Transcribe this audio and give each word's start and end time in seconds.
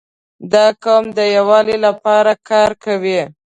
•دا 0.53 0.65
قوم 0.83 1.05
د 1.17 1.19
یووالي 1.37 1.77
لپاره 1.85 2.31
کار 2.49 2.69
کوي. 2.83 3.21